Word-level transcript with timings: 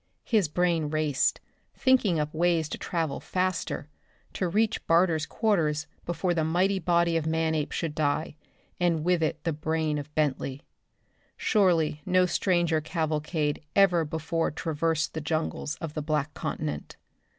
His 0.25 0.47
brain 0.47 0.89
raced, 0.89 1.41
thinking 1.75 2.19
up 2.19 2.33
ways 2.33 2.67
to 2.69 2.77
travel 2.79 3.19
faster, 3.19 3.87
to 4.33 4.47
reach 4.49 4.83
Barter's 4.87 5.27
quarters 5.27 5.85
before 6.07 6.33
the 6.33 6.43
mighty 6.43 6.79
body 6.79 7.17
of 7.17 7.27
Manape 7.27 7.71
should 7.71 7.93
die, 7.93 8.35
and 8.79 9.03
with 9.03 9.21
it 9.21 9.43
the 9.43 9.53
brain 9.53 9.99
of 9.99 10.15
Bentley. 10.15 10.63
Surely 11.37 12.01
no 12.03 12.25
stranger 12.25 12.81
cavalcade 12.81 13.61
ever 13.75 14.03
before 14.03 14.49
traversed 14.49 15.13
the 15.13 15.21
jungles 15.21 15.75
of 15.75 15.93
the 15.93 16.01
Black 16.01 16.33
Continent. 16.33 16.95